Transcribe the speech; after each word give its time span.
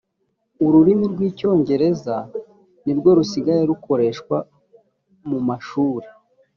ururimi 0.65 1.05
rw’ 1.13 1.19
icyongereza 1.29 2.15
nirwo 2.83 3.09
rusigaye 3.17 3.61
rukoreshwa 3.69 4.37
mu 5.29 5.39
mashuri 5.47 6.07